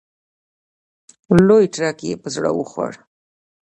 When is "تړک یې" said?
1.73-2.13